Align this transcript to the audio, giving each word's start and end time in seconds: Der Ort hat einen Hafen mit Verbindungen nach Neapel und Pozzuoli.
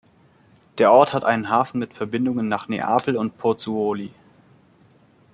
Der 0.79 0.91
Ort 0.91 1.13
hat 1.13 1.23
einen 1.23 1.49
Hafen 1.49 1.77
mit 1.77 1.93
Verbindungen 1.93 2.47
nach 2.47 2.67
Neapel 2.67 3.15
und 3.15 3.37
Pozzuoli. 3.37 4.11